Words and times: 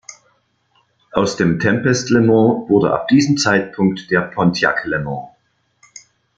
Aus 1.11 1.35
dem 1.37 1.59
Tempest 1.59 2.09
Le 2.09 2.21
Mans 2.21 2.67
wurde 2.69 2.91
ab 2.91 3.07
diesem 3.09 3.37
Zeitpunkt 3.37 4.09
der 4.09 4.21
Pontiac 4.21 4.83
Le 4.85 4.97
Mans. 4.97 5.29